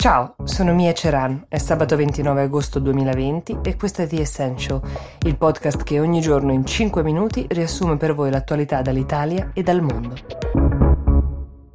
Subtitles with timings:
[0.00, 4.80] Ciao, sono Mia Ceran, è sabato 29 agosto 2020 e questo è The Essential,
[5.26, 9.82] il podcast che ogni giorno in 5 minuti riassume per voi l'attualità dall'Italia e dal
[9.82, 10.14] mondo.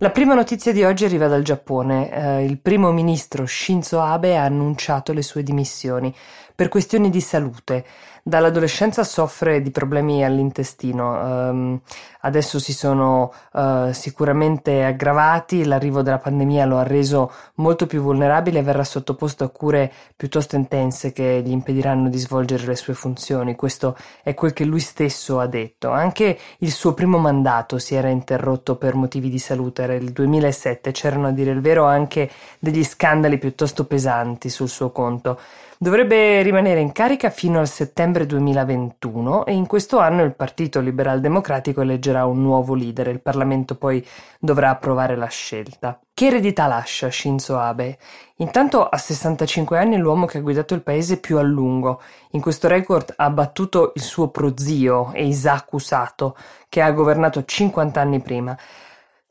[0.05, 2.12] La prima notizia di oggi arriva dal Giappone.
[2.12, 6.14] Eh, il primo ministro Shinzo Abe ha annunciato le sue dimissioni
[6.54, 7.84] per questioni di salute.
[8.28, 11.79] Dall'adolescenza soffre di problemi all'intestino, um,
[12.21, 18.60] adesso si sono uh, sicuramente aggravati, l'arrivo della pandemia lo ha reso molto più vulnerabile
[18.60, 23.56] e verrà sottoposto a cure piuttosto intense che gli impediranno di svolgere le sue funzioni.
[23.56, 25.92] Questo è quel che lui stesso ha detto.
[25.92, 30.91] Anche il suo primo mandato si era interrotto per motivi di salute, era il 2007,
[30.91, 35.39] c'erano a dire il vero anche degli scandali piuttosto pesanti sul suo conto.
[35.77, 41.19] Dovrebbe rimanere in carica fino al settembre 2021 e in questo anno il Partito Liberal
[41.19, 43.09] Democratico eleggerà un nuovo leader.
[43.09, 44.03] Il Parlamento poi
[44.39, 45.99] dovrà approvare la scelta.
[46.13, 47.97] Che eredità lascia Shinzo Abe?
[48.38, 52.02] Intanto a 65 anni è l'uomo che ha guidato il paese più a lungo.
[52.31, 56.37] In questo record ha battuto il suo prozio Eisaku Sato,
[56.69, 58.57] che ha governato 50 anni prima.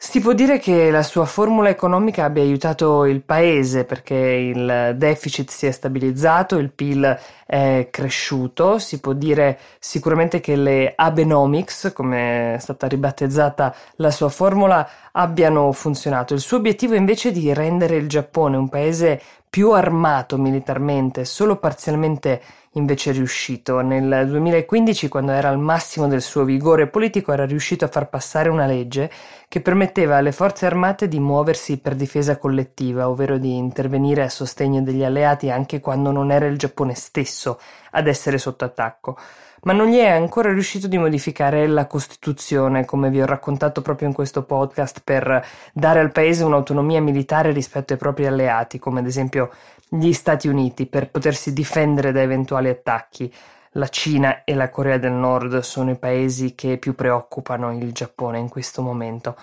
[0.06, 5.50] Si può dire che la sua formula economica abbia aiutato il paese perché il deficit
[5.50, 12.55] si è stabilizzato, il PIL è cresciuto, si può dire sicuramente che le Abenomics, come
[12.55, 16.34] è stata ribattezzata la sua formula, abbiano funzionato.
[16.34, 19.20] Il suo obiettivo invece è di rendere il Giappone un paese
[19.55, 23.83] più armato militarmente, solo parzialmente invece riuscito.
[23.83, 28.48] Nel 2015, quando era al massimo del suo vigore politico, era riuscito a far passare
[28.48, 29.08] una legge
[29.46, 34.83] che permetteva alle forze armate di muoversi per difesa collettiva, ovvero di intervenire a sostegno
[34.83, 37.61] degli alleati anche quando non era il Giappone stesso
[37.92, 39.16] ad essere sotto attacco
[39.64, 44.08] ma non gli è ancora riuscito di modificare la Costituzione, come vi ho raccontato proprio
[44.08, 49.06] in questo podcast, per dare al paese un'autonomia militare rispetto ai propri alleati, come ad
[49.06, 49.50] esempio
[49.88, 53.32] gli Stati Uniti per potersi difendere da eventuali attacchi.
[53.76, 58.39] La Cina e la Corea del Nord sono i paesi che più preoccupano il Giappone
[58.39, 59.34] in questo momento.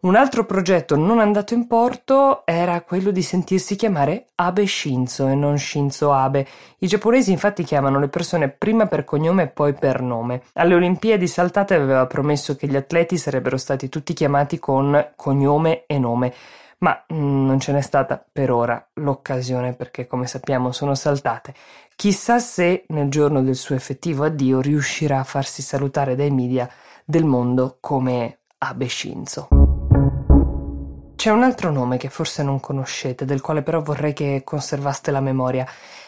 [0.00, 5.34] Un altro progetto non andato in porto era quello di sentirsi chiamare Abe Shinzo e
[5.34, 6.46] non Shinzo Abe.
[6.78, 10.42] I giapponesi infatti chiamano le persone prima per cognome e poi per nome.
[10.52, 15.98] Alle Olimpiadi saltate aveva promesso che gli atleti sarebbero stati tutti chiamati con cognome e
[15.98, 16.32] nome
[16.78, 21.54] ma mm, non ce n'è stata per ora l'occasione perché come sappiamo sono saltate.
[21.96, 26.70] Chissà se nel giorno del suo effettivo addio riuscirà a farsi salutare dai media
[27.04, 29.67] del mondo come Abe Shinzo.
[31.18, 35.20] C'è un altro nome che forse non conoscete, del quale però vorrei che conservaste la
[35.20, 35.66] memoria.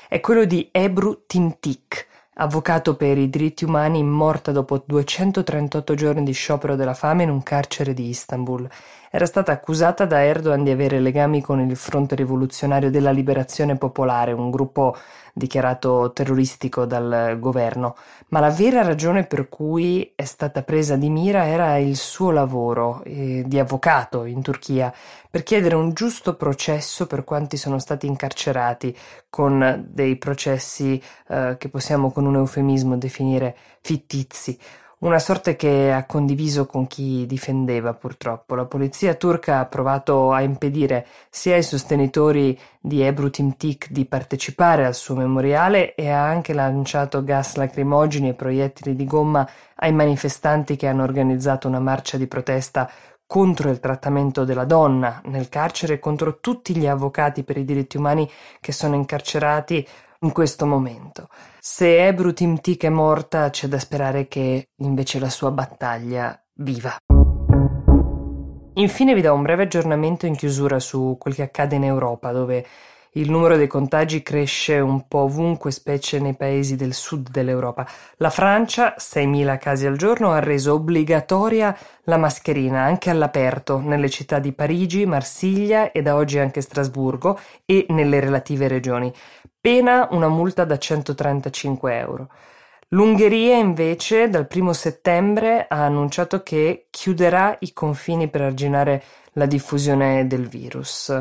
[0.08, 2.06] È quello di Ebru Timtik,
[2.40, 7.42] avvocato per i diritti umani morta dopo 238 giorni di sciopero della fame in un
[7.42, 8.66] carcere di Istanbul.
[9.12, 14.32] Era stata accusata da Erdogan di avere legami con il Fronte Rivoluzionario della Liberazione Popolare,
[14.32, 14.96] un gruppo
[15.32, 17.96] dichiarato terroristico dal governo,
[18.28, 23.02] ma la vera ragione per cui è stata presa di mira era il suo lavoro
[23.04, 24.92] eh, di avvocato in Turchia
[25.28, 28.96] per chiedere un giusto processo per quanti sono stati incarcerati
[29.28, 34.58] con dei processi eh, che possiamo con un eufemismo definire fittizi
[35.00, 38.54] una sorte che ha condiviso con chi difendeva purtroppo.
[38.54, 44.84] La polizia turca ha provato a impedire sia ai sostenitori di Ebru Timtik di partecipare
[44.84, 50.76] al suo memoriale e ha anche lanciato gas lacrimogeni e proiettili di gomma ai manifestanti
[50.76, 52.90] che hanno organizzato una marcia di protesta
[53.26, 57.96] contro il trattamento della donna nel carcere e contro tutti gli avvocati per i diritti
[57.96, 58.28] umani
[58.60, 59.86] che sono incarcerati
[60.22, 61.28] in questo momento.
[61.58, 66.96] Se Ebru Timtik è morta, c'è da sperare che invece la sua battaglia viva.
[68.74, 72.66] Infine vi do un breve aggiornamento in chiusura su quel che accade in Europa, dove
[73.14, 77.84] il numero dei contagi cresce un po' ovunque, specie nei paesi del sud dell'Europa.
[78.18, 84.38] La Francia, 6.000 casi al giorno, ha reso obbligatoria la mascherina anche all'aperto nelle città
[84.38, 89.12] di Parigi, Marsiglia e da oggi anche Strasburgo e nelle relative regioni.
[89.60, 92.28] Pena una multa da 135 euro.
[92.92, 99.02] L'Ungheria invece dal primo settembre ha annunciato che chiuderà i confini per arginare
[99.32, 101.12] la diffusione del virus.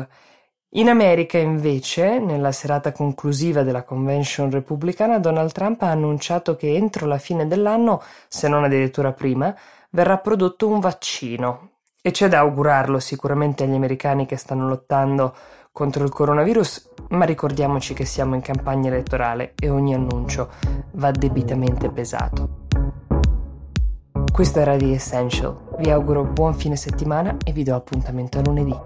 [0.74, 7.08] In America, invece, nella serata conclusiva della convention repubblicana, Donald Trump ha annunciato che entro
[7.08, 9.52] la fine dell'anno, se non addirittura prima,
[9.90, 11.70] verrà prodotto un vaccino.
[12.00, 15.34] E c'è da augurarlo sicuramente agli americani che stanno lottando
[15.72, 20.50] contro il coronavirus, ma ricordiamoci che siamo in campagna elettorale e ogni annuncio
[20.92, 22.66] va debitamente pesato.
[24.32, 25.76] Questo era The Essential.
[25.78, 28.78] Vi auguro buon fine settimana e vi do appuntamento a lunedì.